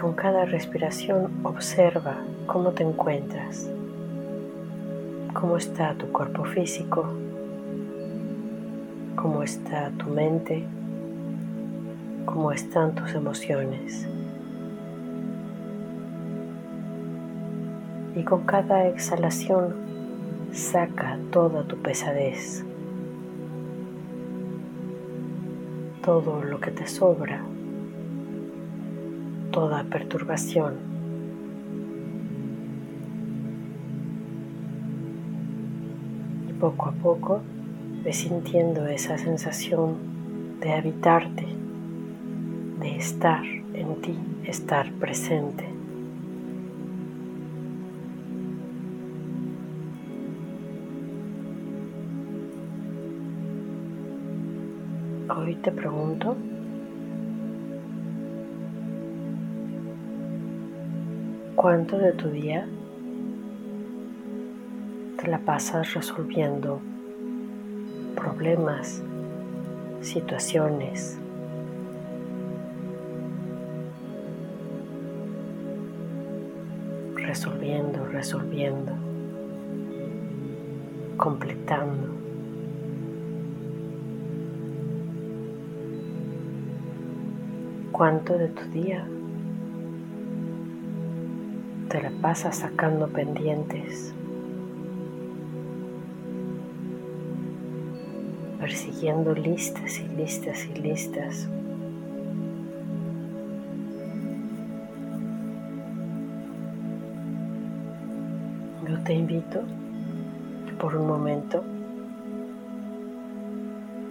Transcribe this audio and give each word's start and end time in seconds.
Con 0.00 0.12
cada 0.12 0.44
respiración 0.44 1.30
observa 1.42 2.18
cómo 2.46 2.72
te 2.72 2.82
encuentras, 2.82 3.70
cómo 5.32 5.56
está 5.56 5.94
tu 5.94 6.12
cuerpo 6.12 6.44
físico, 6.44 7.08
cómo 9.16 9.42
está 9.42 9.90
tu 9.96 10.10
mente, 10.10 10.64
cómo 12.26 12.52
están 12.52 12.94
tus 12.94 13.14
emociones. 13.14 14.06
Y 18.14 18.22
con 18.22 18.44
cada 18.44 18.88
exhalación 18.88 19.74
saca 20.52 21.18
toda 21.30 21.64
tu 21.64 21.76
pesadez, 21.78 22.64
todo 26.02 26.42
lo 26.42 26.60
que 26.60 26.70
te 26.70 26.86
sobra 26.86 27.42
toda 29.56 29.84
perturbación. 29.84 30.74
Y 36.50 36.52
poco 36.60 36.90
a 36.90 36.92
poco 36.92 37.40
ves 38.04 38.18
sintiendo 38.18 38.86
esa 38.86 39.16
sensación 39.16 39.96
de 40.60 40.74
habitarte, 40.74 41.46
de 42.80 42.96
estar 42.96 43.46
en 43.46 43.94
ti, 44.02 44.18
estar 44.44 44.92
presente. 44.92 45.64
Hoy 55.34 55.54
te 55.54 55.72
pregunto, 55.72 56.36
¿Cuánto 61.56 61.96
de 61.96 62.12
tu 62.12 62.28
día 62.28 62.68
te 65.16 65.26
la 65.26 65.38
pasas 65.38 65.94
resolviendo 65.94 66.82
problemas, 68.14 69.02
situaciones? 70.02 71.18
Resolviendo, 77.14 78.04
resolviendo, 78.04 78.92
completando. 81.16 82.08
¿Cuánto 87.92 88.36
de 88.36 88.48
tu 88.48 88.62
día 88.72 89.08
te 91.88 92.02
la 92.02 92.10
pasas 92.20 92.56
sacando 92.56 93.06
pendientes, 93.06 94.12
persiguiendo 98.58 99.34
listas 99.34 100.00
y 100.00 100.16
listas 100.16 100.66
y 100.66 100.80
listas. 100.80 101.48
Yo 108.88 108.98
te 109.04 109.14
invito 109.14 109.60
que 110.66 110.72
por 110.80 110.96
un 110.96 111.06
momento 111.06 111.62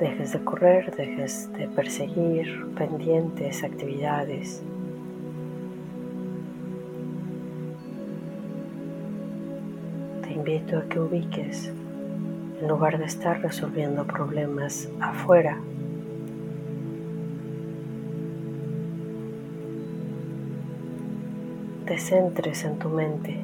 dejes 0.00 0.32
de 0.32 0.40
correr, 0.40 0.94
dejes 0.96 1.52
de 1.52 1.68
perseguir 1.68 2.66
pendientes, 2.76 3.62
actividades. 3.62 4.60
Que 10.70 11.00
ubiques, 11.00 11.72
en 12.60 12.68
lugar 12.68 12.96
de 12.96 13.04
estar 13.04 13.42
resolviendo 13.42 14.06
problemas 14.06 14.88
afuera, 15.00 15.58
te 21.86 21.98
centres 21.98 22.64
en 22.64 22.78
tu 22.78 22.88
mente, 22.88 23.40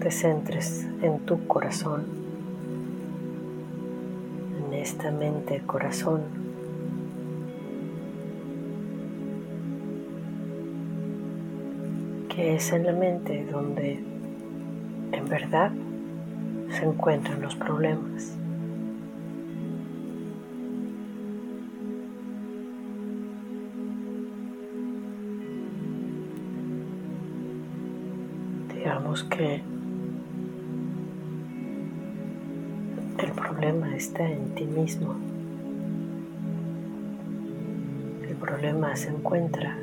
te 0.00 0.10
centres 0.10 0.86
en 1.02 1.18
tu 1.20 1.46
corazón, 1.46 2.04
en 4.66 4.72
esta 4.72 5.10
mente 5.10 5.60
corazón. 5.66 6.22
que 12.30 12.54
es 12.54 12.72
en 12.72 12.86
la 12.86 12.92
mente 12.92 13.44
donde 13.52 14.02
en 15.12 15.28
verdad 15.28 15.72
se 16.70 16.84
encuentran 16.84 17.42
los 17.42 17.54
problemas. 17.56 18.36
Digamos 28.74 29.24
que 29.24 29.62
el 33.18 33.32
problema 33.32 33.94
está 33.94 34.26
en 34.28 34.54
ti 34.54 34.64
mismo. 34.64 35.16
El 38.28 38.36
problema 38.36 38.96
se 38.96 39.10
encuentra 39.10 39.76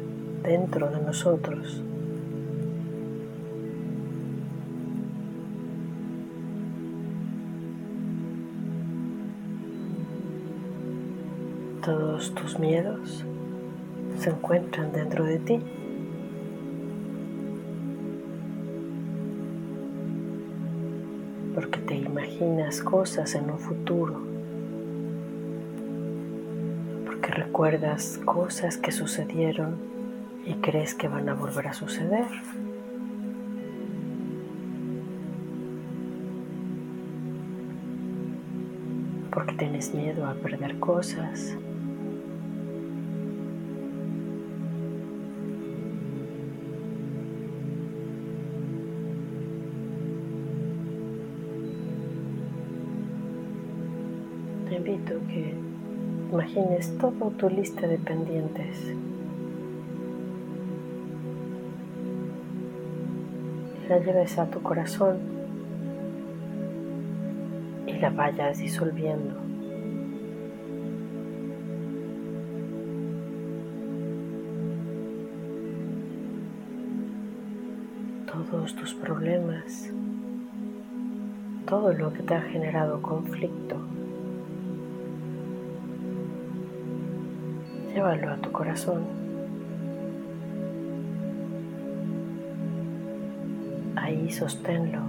dentro 0.44 0.90
de 0.90 1.02
nosotros. 1.02 1.84
Todos 11.88 12.36
tus 12.36 12.60
miedos 12.60 13.24
se 14.20 14.30
encuentran 14.30 14.92
dentro 14.92 15.24
de 15.24 15.40
ti. 15.40 15.62
Porque 21.56 21.80
te 21.80 21.96
imaginas 21.96 22.82
cosas 22.82 23.36
en 23.36 23.50
un 23.50 23.58
futuro. 23.58 24.20
Porque 27.06 27.32
recuerdas 27.32 28.20
cosas 28.26 28.76
que 28.76 28.92
sucedieron 28.92 29.78
y 30.46 30.56
crees 30.56 30.94
que 30.94 31.08
van 31.08 31.30
a 31.30 31.36
volver 31.36 31.70
a 31.70 31.74
suceder. 31.74 32.28
porque 39.38 39.54
tienes 39.54 39.94
miedo 39.94 40.26
a 40.26 40.34
perder 40.34 40.80
cosas, 40.80 41.56
imagines 56.48 56.98
toda 56.98 57.30
tu 57.38 57.50
lista 57.50 57.88
de 57.88 57.98
pendientes. 57.98 58.94
La 63.90 64.00
lleves 64.00 64.38
a 64.38 64.46
tu 64.46 64.62
corazón 64.62 65.18
y 67.86 67.94
la 67.94 68.10
vayas 68.10 68.60
disolviendo. 68.60 69.36
Todos 78.26 78.76
tus 78.76 78.94
problemas, 78.94 79.92
todo 81.66 81.92
lo 81.94 82.14
que 82.14 82.24
te 82.24 82.36
ha 82.36 82.42
generado 82.42 83.02
conflicto. 83.02 83.97
Llévalo 87.98 88.30
a 88.30 88.38
tu 88.38 88.52
corazón 88.52 89.02
Ahí 93.96 94.30
sosténlo. 94.30 95.00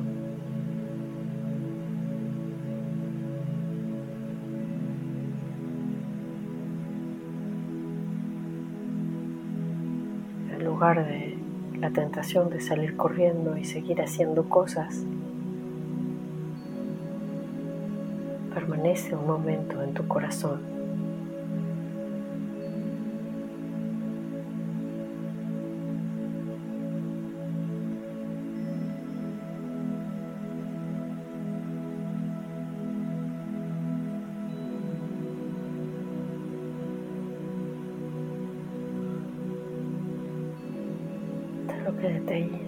En 10.50 10.64
lugar 10.64 11.06
de 11.06 11.36
la 11.78 11.90
tentación 11.90 12.48
de 12.48 12.60
salir 12.60 12.96
corriendo 12.96 13.58
y 13.58 13.64
seguir 13.66 14.00
haciendo 14.00 14.48
cosas, 14.48 15.04
permanece 18.54 19.14
un 19.14 19.26
momento 19.26 19.82
en 19.82 19.92
tu 19.92 20.08
corazón. 20.08 20.77
Quédate 41.96 42.34
ahí. 42.34 42.62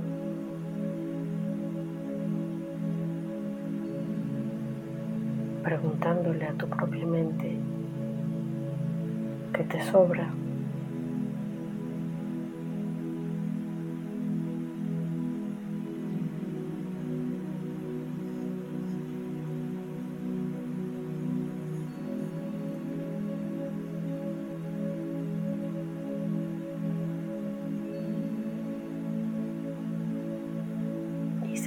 Preguntándole 5.62 6.46
a 6.46 6.52
tu 6.52 6.66
propia 6.68 7.06
mente 7.06 7.56
qué 9.52 9.64
te 9.64 9.82
sobra. 9.90 10.28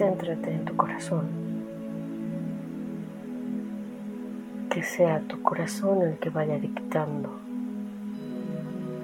Céntrate 0.04 0.52
en 0.52 0.66
tu 0.66 0.76
corazón. 0.76 1.24
Que 4.70 4.84
sea 4.84 5.22
tu 5.22 5.42
corazón 5.42 6.02
el 6.02 6.18
que 6.18 6.30
vaya 6.30 6.58
dictando 6.58 7.40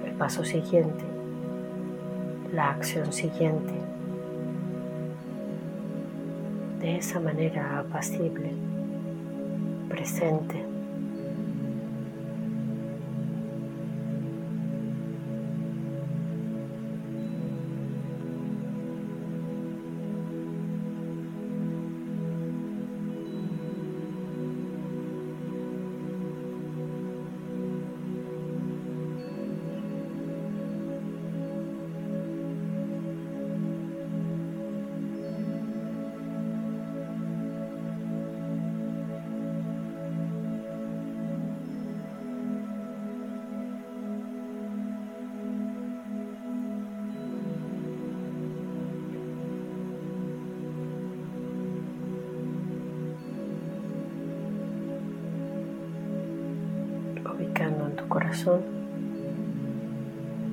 el 0.04 0.12
paso 0.12 0.44
siguiente, 0.44 1.04
la 2.52 2.70
acción 2.70 3.12
siguiente. 3.12 3.72
De 6.80 6.96
esa 6.96 7.18
manera 7.18 7.78
apacible, 7.78 8.52
presente. 9.88 10.69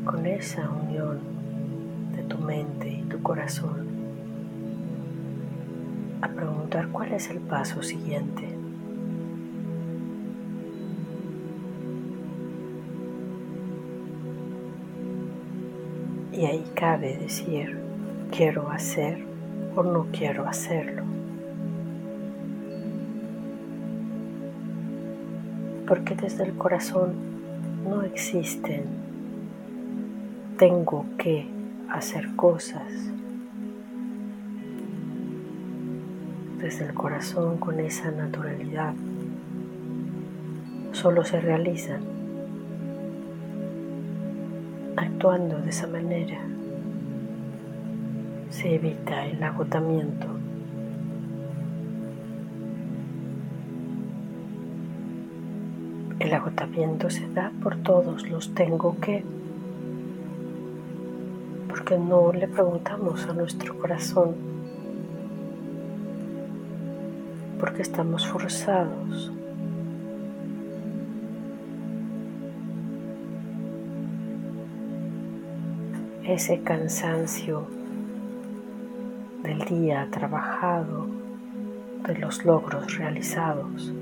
Con 0.05 0.25
esa 0.25 0.69
unión 0.69 1.19
de 2.15 2.23
tu 2.23 2.37
mente 2.37 2.89
y 2.89 3.01
tu 3.03 3.21
corazón 3.21 3.87
a 6.21 6.27
preguntar 6.27 6.89
cuál 6.89 7.13
es 7.13 7.29
el 7.29 7.37
paso 7.39 7.81
siguiente. 7.83 8.43
Y 16.33 16.45
ahí 16.45 16.65
cabe 16.75 17.17
decir, 17.17 17.79
quiero 18.35 18.69
hacer 18.69 19.23
o 19.75 19.83
no 19.83 20.07
quiero 20.11 20.45
hacerlo. 20.47 21.03
Porque 25.87 26.15
desde 26.15 26.43
el 26.43 26.53
corazón 26.57 27.37
no 27.87 28.03
existen. 28.03 28.83
Tengo 30.57 31.05
que 31.17 31.47
hacer 31.89 32.35
cosas 32.35 32.91
desde 36.59 36.85
el 36.85 36.93
corazón 36.93 37.57
con 37.57 37.79
esa 37.79 38.11
naturalidad. 38.11 38.93
Solo 40.91 41.23
se 41.23 41.39
realizan 41.39 42.01
actuando 44.95 45.59
de 45.59 45.69
esa 45.69 45.87
manera. 45.87 46.39
Se 48.49 48.75
evita 48.75 49.25
el 49.25 49.41
agotamiento 49.43 50.27
El 56.19 56.33
agotamiento 56.33 57.11
se 57.11 57.27
da 57.29 57.51
por 57.61 57.75
todos 57.77 58.27
los 58.27 58.53
tengo 58.55 58.97
que, 58.99 59.23
porque 61.69 61.95
no 61.97 62.33
le 62.33 62.47
preguntamos 62.47 63.27
a 63.27 63.33
nuestro 63.33 63.77
corazón, 63.77 64.35
porque 67.59 67.83
estamos 67.83 68.27
forzados. 68.27 69.31
Ese 76.23 76.61
cansancio 76.61 77.67
del 79.43 79.59
día 79.59 80.07
trabajado, 80.09 81.05
de 82.07 82.17
los 82.17 82.43
logros 82.43 82.97
realizados. 82.97 83.93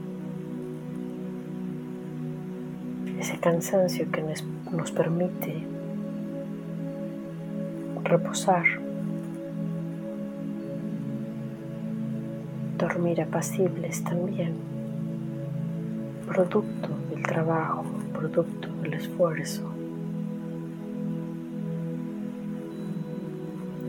Ese 3.26 3.40
cansancio 3.40 4.06
que 4.12 4.22
nos, 4.22 4.92
permite 4.92 5.64
reposar, 8.04 8.66
dormir 12.78 13.24
apacibles 13.24 14.04
también, 14.04 14.54
producto 16.28 16.90
del 17.10 17.24
trabajo, 17.24 17.86
producto 18.14 18.70
del 18.84 18.94
esfuerzo. 18.94 19.72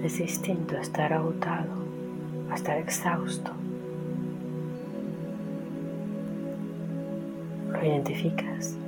Es 0.03 0.17
distinto 0.17 0.79
a 0.79 0.81
estar 0.81 1.13
agotado, 1.13 1.75
a 2.51 2.55
estar 2.55 2.79
exhausto. 2.79 3.51
¿Lo 7.71 7.85
identificas? 7.85 8.79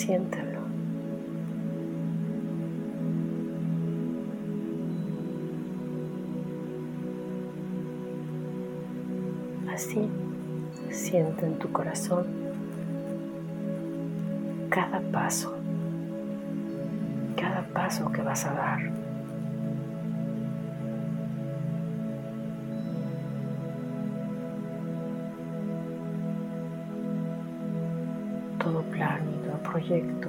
Siéntalo. 0.00 0.60
Así, 9.74 10.08
siente 10.90 11.44
en 11.44 11.58
tu 11.58 11.70
corazón 11.70 12.24
cada 14.70 15.00
paso, 15.12 15.54
cada 17.36 17.62
paso 17.74 18.10
que 18.10 18.22
vas 18.22 18.46
a 18.46 18.52
dar. 18.54 19.09
Proyecto 29.70 30.28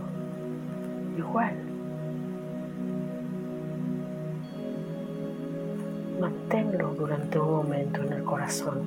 igual. 1.17 1.71
manténlo 6.21 6.93
durante 6.93 7.39
un 7.39 7.51
momento 7.51 8.03
en 8.03 8.13
el 8.13 8.23
corazón. 8.23 8.81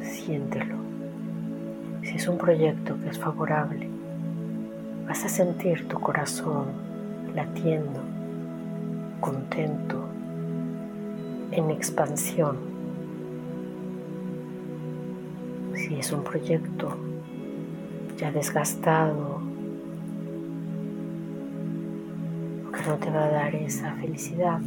Siéntelo. 0.00 0.76
Si 2.02 2.16
es 2.16 2.28
un 2.28 2.38
proyecto 2.38 2.96
que 3.00 3.08
es 3.08 3.18
favorable, 3.18 3.88
vas 5.08 5.24
a 5.24 5.28
sentir 5.28 5.88
tu 5.88 5.98
corazón 5.98 6.66
latiendo, 7.34 8.00
contento, 9.20 10.04
en 11.50 11.70
expansión. 11.70 12.58
Si 15.74 15.96
es 15.96 16.12
un 16.12 16.22
proyecto 16.22 16.96
desgastado, 18.30 19.40
que 22.72 22.88
no 22.88 22.96
te 22.96 23.10
va 23.10 23.24
a 23.24 23.30
dar 23.30 23.54
esa 23.54 23.92
felicidad, 23.94 24.60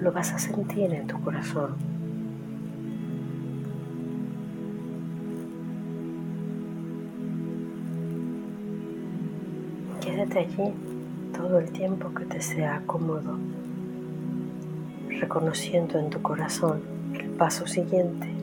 lo 0.00 0.12
vas 0.12 0.32
a 0.32 0.38
sentir 0.38 0.92
en 0.92 1.06
tu 1.06 1.20
corazón. 1.20 1.74
Quédate 10.00 10.38
allí 10.40 10.72
todo 11.36 11.58
el 11.58 11.70
tiempo 11.70 12.12
que 12.14 12.24
te 12.24 12.40
sea 12.40 12.82
cómodo, 12.86 13.38
reconociendo 15.08 15.98
en 15.98 16.10
tu 16.10 16.20
corazón 16.22 16.80
el 17.14 17.30
paso 17.30 17.66
siguiente. 17.66 18.35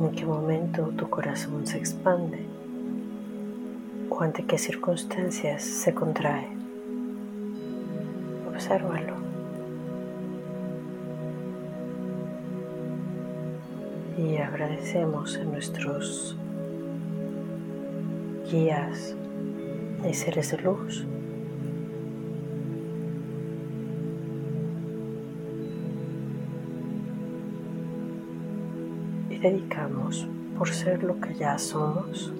En 0.00 0.12
qué 0.12 0.24
momento 0.24 0.90
tu 0.96 1.10
corazón 1.10 1.66
se 1.66 1.76
expande 1.76 2.46
o 4.08 4.22
ante 4.22 4.44
qué 4.44 4.56
circunstancias 4.56 5.62
se 5.62 5.92
contrae. 5.92 6.48
Obsérvalo. 8.48 9.14
Y 14.16 14.38
agradecemos 14.38 15.36
a 15.36 15.44
nuestros 15.44 16.34
guías 18.50 19.14
y 20.08 20.14
seres 20.14 20.50
de 20.50 20.58
luz 20.62 21.04
dedicamos 29.40 30.26
por 30.58 30.68
ser 30.68 31.02
lo 31.02 31.20
que 31.20 31.34
ya 31.34 31.58
somos 31.58 32.32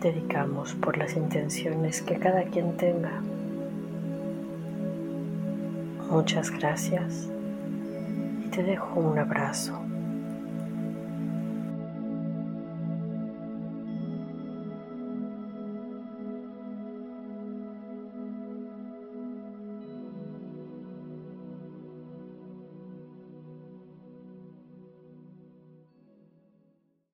dedicamos 0.00 0.74
por 0.74 0.96
las 0.98 1.16
intenciones 1.16 2.02
que 2.02 2.16
cada 2.16 2.44
quien 2.44 2.76
tenga. 2.76 3.22
Muchas 6.10 6.50
gracias 6.50 7.28
y 8.44 8.48
te 8.50 8.62
dejo 8.62 9.00
un 9.00 9.18
abrazo. 9.18 9.85